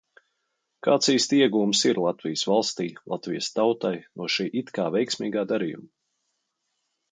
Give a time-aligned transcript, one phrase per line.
[0.85, 5.89] Kāds īsti ieguvums ir Latvijas valstij, Latvijas tautai no šī it kā veiksmīgā darījuma?